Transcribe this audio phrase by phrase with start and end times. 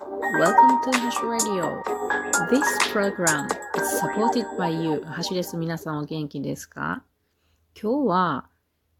[0.00, 1.82] Welcome to Hash Radio.
[2.48, 5.02] This program is supported by you.
[5.04, 5.58] ハシです。
[5.58, 7.04] 皆さんお元気ですか?
[7.78, 8.48] 今日は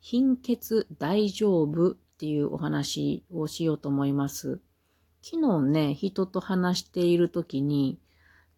[0.00, 4.60] 貧血大丈夫っていうお話をしようと思います。
[5.22, 7.98] 昨日ね、人と話している時に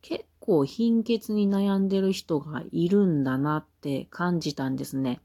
[0.01, 5.21] 結構貧血に悩んでる人がいるんだなって感じたんですね。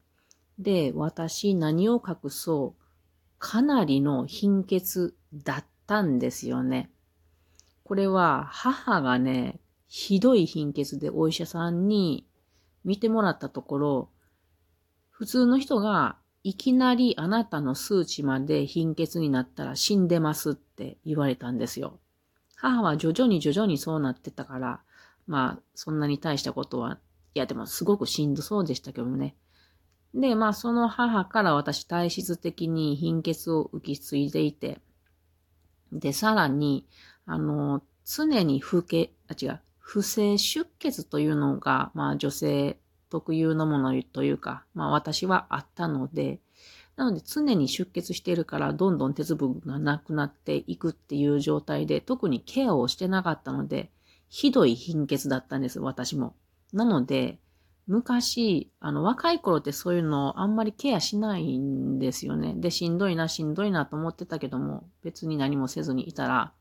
[0.60, 2.82] で、私何を隠そう?
[3.40, 6.92] かなりの貧血だったんですよね。
[7.88, 12.28] これは母がね、ひどい貧血でお医者さんに
[12.84, 14.10] 見てもらったところ、
[15.10, 21.98] 普通の人がいきなりあなたの数値まで貧血になったら死んでますって言われたんですよ。
[22.58, 24.82] 母は徐々に徐々にそうなってたから、
[25.26, 27.00] まあそんなに大したことは、
[27.36, 29.38] いやでもすごくしんどそうでしたけどね。
[30.14, 34.82] で、まあその母から私体質的に貧血を受け継いでいて、
[35.94, 36.86] で、さらに、
[37.28, 42.80] あの、常に不け、あ、違う、不正出血というのが、まあ女性
[43.10, 46.40] 特有のものというか、まあ私はあったので、
[46.96, 53.92] なので常に出血しているからどんどん鉄分がなくなっていくっていう状態で、特にケアをしてなかったので、
[54.30, 56.34] ひどい貧血だったんです、私も。
[56.74, 57.40] なので、
[57.88, 62.54] 昔、あの、若い頃ってそういうのをあんまりケアしないんですよね。
[62.58, 66.54] で、しんどいな、しんどいなと思ってたけども、別に何もせずにいたら、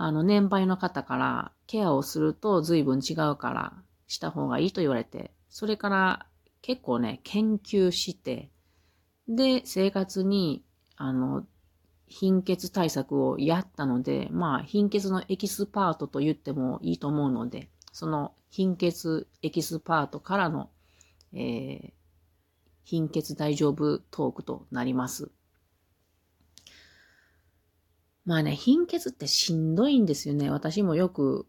[0.00, 3.72] あの、年配の方からケアをすると随分違うから
[4.06, 6.26] した方がいいと言われて、それから
[6.62, 8.48] 結構ね、研究して、
[9.28, 10.62] で、生活に、
[10.96, 11.44] あの、
[12.06, 20.70] 貧血対策をやったので、まあ、貧血のエキスパートと言ってもいいと思うので、その貧血エキスパートからの、
[21.32, 21.90] えー、
[22.84, 25.32] 貧血大丈夫トークとなります。
[28.28, 30.50] まあね、貧血ってしんどいんですよね。
[30.50, 31.46] 私もよく、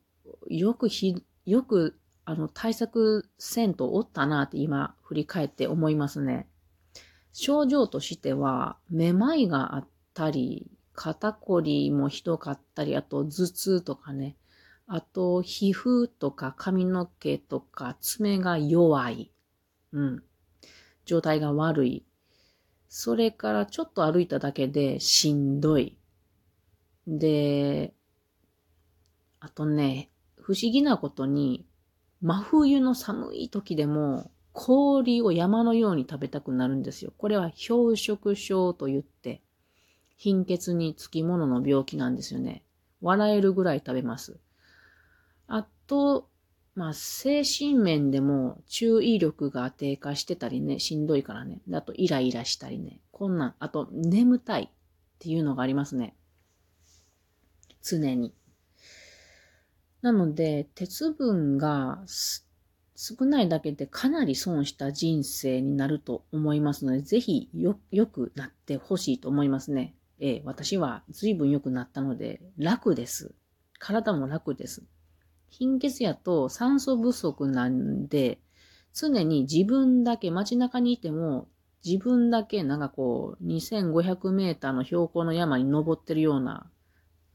[0.47, 6.47] よくひ、よく、あの、対策せんとおったなって今振り返って思いますね。
[7.33, 14.37] 症状としては、めまいがあったり、肩こりもひどかったり、あと頭痛とかね、
[14.87, 19.33] あと、皮膚とか髪の毛とか爪が弱い。
[19.91, 20.23] うん。
[21.03, 22.05] 状態が悪い。
[22.87, 25.98] それからちょっと歩いただけでしんどい。
[27.17, 27.95] で、
[29.39, 31.65] あとね、不思議なことに、
[32.21, 37.13] 真冬の寒い時でも氷を山のように食べたくなるんですよ。
[37.17, 39.41] これは氷食症と言って、
[40.17, 42.63] 貧血につきものの病気なんですよね。
[43.01, 44.39] 笑えるぐらい食べます。
[45.47, 46.29] あと、
[46.75, 51.61] まあ、精神面でも注意力が低下してたりね、しんどいからね。
[51.71, 53.01] あと、イライラしたりね。
[53.11, 54.69] こんなん、あと、眠たいっ
[55.19, 56.15] ていうのがありますね。
[57.81, 58.33] 常に。
[60.01, 62.03] なので、鉄分が
[62.95, 69.95] 少ないだけでかなり損した人生になると思いますので、ぜひよ、良くなってほしいと思いますね。
[70.19, 73.33] ええ、私は随分良くなったので、楽です。
[73.77, 74.83] 体も楽です。
[75.49, 78.39] 貧血やと酸素不足なんで、
[78.93, 81.47] 常に自分だけ街中にいても、
[81.85, 86.69] 自分だけなんかこう、2500メーターの標高の山に登ってるような、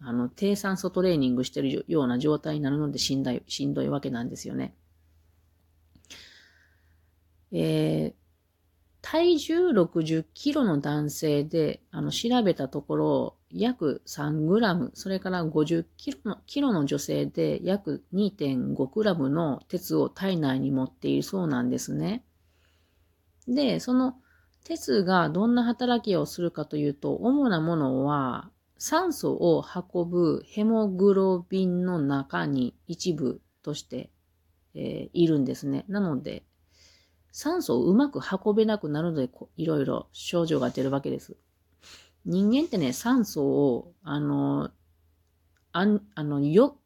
[0.06, 4.74] あの、低酸素トレーニングしてるような状態になるのでしんどい、しんどいわけなんですよね。
[7.52, 8.14] えー、
[9.00, 22.24] 体重60キロの男性で、あの、調べたところ、約3グラム、それから50キロのキロの女性で約2.5グラムの鉄を体内に持っているそうなんですね。
[23.46, 24.16] で、その
[24.64, 28.50] 鉄がどんな働きをするかというと、主なものは
[28.86, 34.10] 酸素を運ぶヘモグロビンの中に一部として、
[34.74, 35.86] えー、いるんですね。
[35.88, 36.44] なので、
[37.32, 41.34] 酸素をうまく運べなくなるので、いろいろ症状が出るわけです。
[42.26, 44.68] 人間ってね、酸素を、あの、
[45.72, 46.76] あん、あの、よ、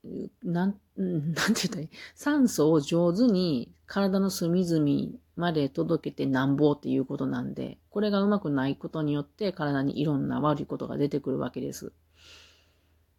[0.45, 1.89] なん、なんて言ったらいい？
[2.15, 11.93] 酸素を上手に体の隅々まで届けてなんぼっていうことなんで、これがうまくないことによって体にいろんな悪いことが出てくるわけです。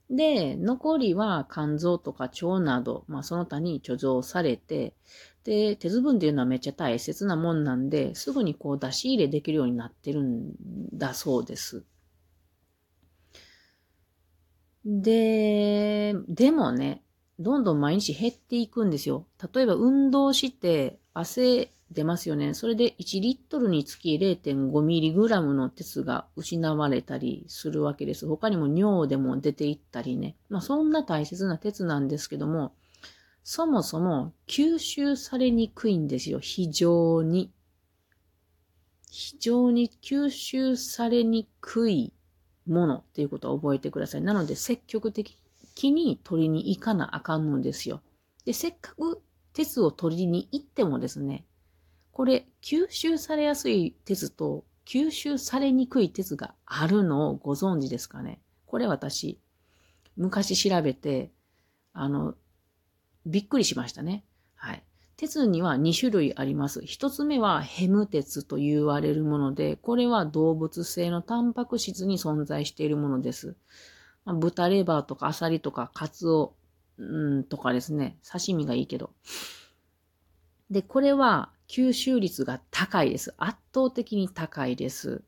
[0.09, 4.95] で、残りは肝臓とか腸など、まあその他に貯蔵されて、
[5.45, 10.53] で、鉄分っていうのはめっちゃ大切なもんなんで、すぐにこう出し入れできるようになってるん
[10.93, 11.85] だそうです。
[14.83, 17.03] で、でもね、
[17.39, 19.25] どんどん毎日減っていくんですよ。
[19.53, 22.53] 例えば運動して汗出ますよね。
[22.53, 28.27] それで1リットルにつき 0.5mg の鉄が失われたりするわけです。
[28.27, 30.35] 他にも尿でも出ていったりね。
[30.49, 32.73] まあそんな大切な鉄なんですけども、
[33.43, 36.39] そもそも吸収されにくいんですよ。
[36.39, 37.51] 非常に。
[39.09, 42.13] 非常に吸収されにくい
[42.67, 44.21] ものっていうことを覚えてください。
[44.21, 45.35] なので積極的
[45.81, 48.01] に取りに行かなあかんのですよ。
[48.45, 49.21] で、せっかく
[49.53, 51.45] 鉄を取りに行ってもですね、
[52.11, 58.41] これ吸収されやすい鉄と吸収されにくい鉄があるのをご存知ですかね？
[58.65, 59.39] これ私、
[60.17, 61.31] 昔調べて、
[61.93, 62.35] あの、
[63.25, 64.23] びっくりしましたね。
[64.55, 64.83] はい。
[65.15, 66.79] 鉄には2種類あります。
[66.79, 73.55] 1つ目はヘム鉄と言われるもので、これは動物性のタンパク質に存在しているものです。
[74.23, 76.53] まあ、豚レバーとかアサリとかカツオ、
[76.97, 79.11] うんとかですね、刺身がいいけど。
[80.69, 83.35] で、これは吸収率が高いです。
[83.37, 85.23] 圧倒的に高いです。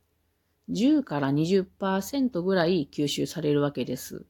[0.72, 4.26] 10から20%ぐらい吸収されるわけです。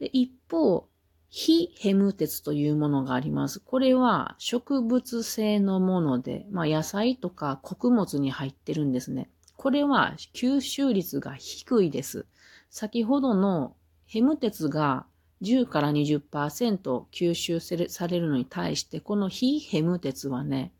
[0.00, 0.88] で一方、
[1.28, 3.60] 非ヘム鉄というものがあります。
[3.60, 9.30] これは植物性のもので、まあ野菜とか穀物に入ってるんですね。
[9.54, 12.26] これは吸収率が低いです。
[12.68, 13.76] 先ほどの
[14.06, 15.06] ヘム鉄が
[15.42, 20.72] 10から20%吸収されるのに対して、この非ヘム鉄はね、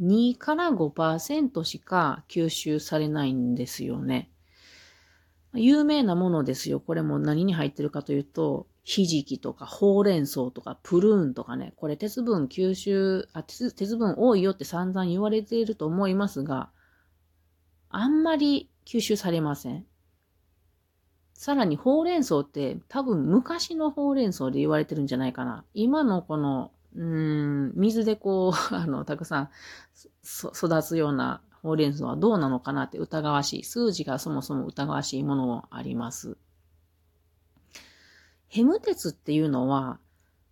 [0.00, 4.30] 2から5%しか吸収されないんですよね。
[5.54, 6.80] 有名なものですよ。
[6.80, 16.70] これも何に入ってるかというと、ひじきとかほうれん草とかプルーンとかね、これ鉄分吸収、あ鉄鉄分多いよって散々言われていると思いますが、
[17.88, 19.86] あんまり吸収されません。
[21.34, 25.64] さらにほうれん草って多分昔のほうれん草で言われてるんじゃないかな。
[25.74, 29.50] 今のこの、うん、水でこう、 あの、たくさん
[30.24, 33.64] 育つようなほうれん草はどうなのかなって疑わしい。
[33.64, 36.36] 数字がそもそも疑わしいものもあります。
[38.48, 39.98] ヘム鉄っていうのは、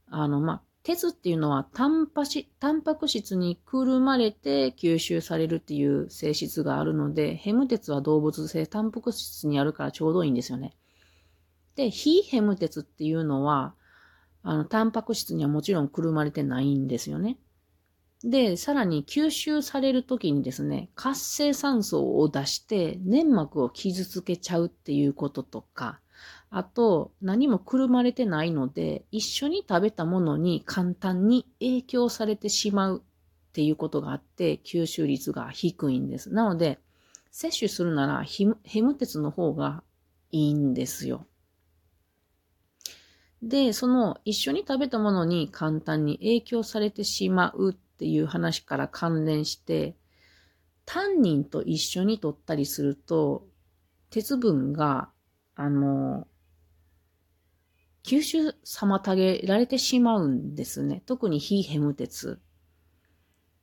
[0.08, 10.76] あの、ま鉄っていうのはタンパシ、タンパク質にくるまれて吸収されるっていう性質があるので、ヘム鉄は動物性タンパク質にあるからちょうどいいんですよね。
[11.74, 13.74] で、非ヘム鉄っていうのは、
[14.44, 17.38] あの、タンパク質にはもちろんくるまれてないんですよね。
[18.22, 26.00] で、さらに吸収されるときにですね、活性酸素を出して粘膜を傷つけちゃうっていうこととか、
[26.50, 33.02] あと、何もくるまれてないので、一緒に食べたものに簡単に影響されてしまう
[33.48, 36.32] っていうことがあって、吸収率が低いんです。
[36.32, 36.78] なので、
[37.30, 38.44] 摂取するならヘ
[38.82, 39.82] ム鉄の方が
[40.30, 41.26] いいんですよ。
[43.44, 49.96] で、その一緒に食べたものに簡単に影響されてしまうっていう話から関連して、
[50.86, 53.46] タンニンと一緒に取ったりすると、
[54.08, 55.10] 鉄分が、
[55.56, 56.26] あの、
[58.02, 61.02] 吸収妨げられてしまうんですね。
[61.04, 62.40] 特に非ヘム鉄。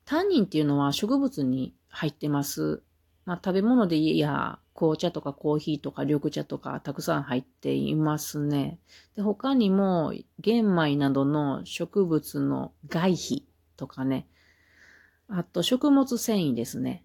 [0.04, 2.82] タンニンっていうのは植物に入ってます。
[3.24, 8.78] まあ、食べ物でいや、紅茶とかコーヒーとか緑茶とかたくさん入っていますね。
[9.16, 13.46] で他にも玄米などの植物の外皮
[13.76, 14.26] とかね。
[15.28, 17.04] あと食物繊維ですね。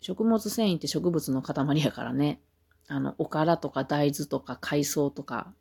[0.00, 2.40] 食物繊維って植物の塊やからね。
[2.88, 5.54] あの、おからとか大豆とか海藻とか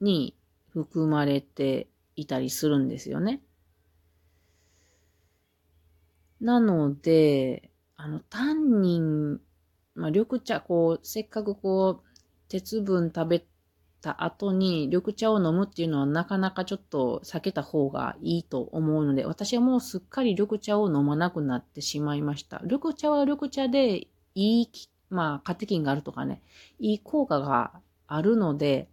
[0.00, 0.34] に
[0.70, 3.42] 含まれていたりするんですよね。
[6.40, 9.40] なので、あの、タンニン、
[9.94, 12.12] まあ、緑茶、こう、せっかくこう、
[12.48, 13.46] 鉄分食べ
[14.02, 22.60] た後に緑茶を飲むっていうのはなかなかちょっと避けた方がいいと思うので、私はもうすっかり緑茶を飲まなくなってしまいました。
[22.64, 24.70] 緑茶は緑茶でいい、
[25.08, 26.42] まあ、カテキンがあるとかね、
[26.78, 28.88] いい効果があるので、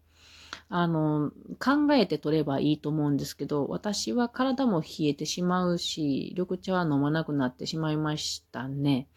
[0.70, 9.08] あの、考えて取ればいいと思うんですけど、私は体も冷えてしまうし、緑茶は飲まなくなってしまいましたね。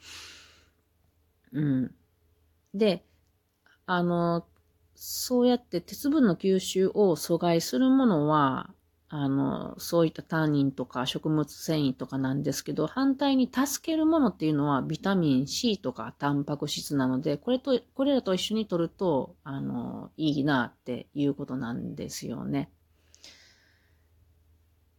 [1.52, 1.94] うん。
[2.74, 3.04] で、
[3.86, 4.46] あの、
[4.94, 8.74] そうやって鉄分の吸収を阻害するものは、
[9.08, 22.70] あの、そういったタンニンとか食物繊維とかなんですけど、反対に助けるものっていうのはビタミン C とかタンパク質なので、これと、これらと一緒に取ると、あの、いいなっていうことなんですよね。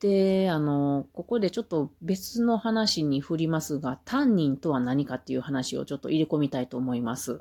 [0.04, 7.40] で、あの、ここでちょっと別の話に振りますが、タンニンとは何かっていう話をちょっと入れ込みたいと思います。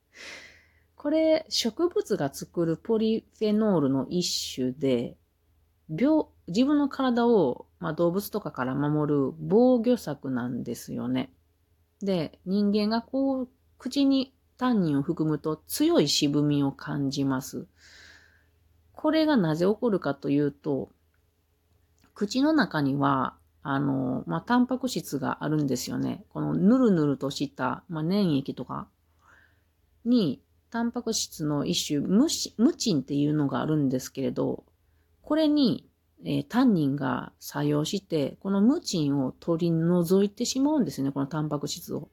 [0.96, 5.16] これ、植物が作るポリフェノールの一種で、
[5.88, 11.32] 病、自分の体をまあ、動物とかから守る防御策なんですよね。
[12.02, 13.48] で、人間がこう、
[13.78, 17.66] 口にタンニンを含むと強い渋みを感じます。
[18.92, 20.90] これがなぜ起こるかというと、
[22.20, 26.22] 口の中には、あの、まあ、タンパク質があるんですよね。
[26.34, 28.88] このぬるぬるとした、まあ、粘液とか
[30.04, 32.26] に、タンパク質の一種、ム
[32.58, 34.64] ムチンっていうのがあるんですけれど、
[35.22, 35.88] これに、
[36.22, 42.10] えー、タンニンが作用して、このムチンを取り除いてしまうんですね、このタンパク質を。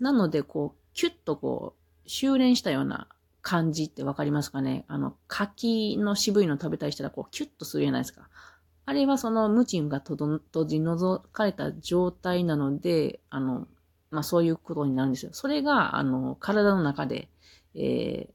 [0.00, 3.06] なので、こう、キュッとこう、修練したような
[3.40, 4.84] 感じってわかりますかね？
[4.88, 8.28] あの、柿の渋いの食べたりしたら、こう、キュッとするじゃないですか。
[8.88, 13.68] あれはそのムチンが閉じ除かれた状態なので、あの、
[14.10, 15.32] まあそういうことになるんですよ。
[15.34, 17.28] それが、あの、体の中で、
[17.74, 18.32] えー、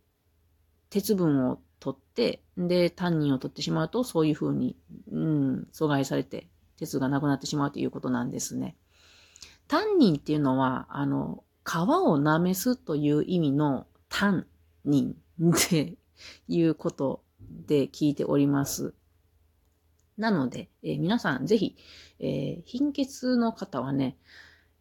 [0.91, 4.77] 鉄分を取って、で、タンニンを取ってしまうと、そういうふうに、
[5.11, 8.75] うん、阻害されて、鉄がなくなってしまうということなんですね。
[9.67, 14.45] タンニンっていうのは、あの、皮を舐めすという意味のタン
[14.85, 15.97] ニンって
[16.47, 17.23] いうこと
[17.65, 18.93] で聞いております。
[20.17, 21.75] なので、えー、皆さんぜひ、
[22.19, 24.17] えー、貧血の方はね、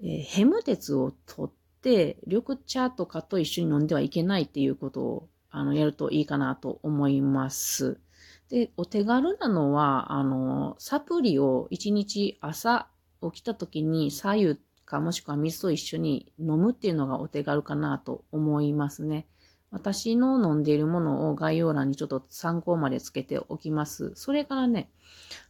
[0.01, 8.01] えー、ヘム鉄を取って、緑茶とかと一緒に飲んではいけないっていうことを、あの、やるといいかなと思います。
[8.49, 12.89] で、お手軽なのは、あの、サプリを1日朝
[13.23, 19.27] 起きた時に左右かもしくは水と一緒に飲むっていうのがお手軽かなと思いますね。
[19.73, 24.13] 私の飲んでいるものを概要欄にちょっと参考までつけておきます。
[24.15, 24.91] それからね、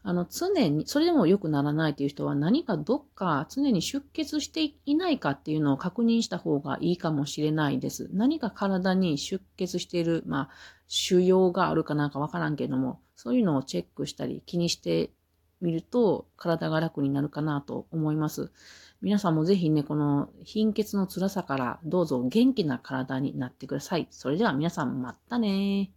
[0.05, 8.09] あの、常に、それでも良くならないという人は何かどっか常に出血していないかっていうのを確認した方がいいかもしれないです。
[8.13, 10.51] 何か体に出血している、まあ、
[10.87, 15.11] 腫瘍があるかなんかわからんけども、そういうのをチェックしたり気にして
[15.61, 18.53] みると体が楽になるかなと思います。
[19.03, 24.07] 皆さんもぜひね、この貧血の辛さからどうぞ元気な体になってください。
[24.11, 25.91] それでは皆さんまたね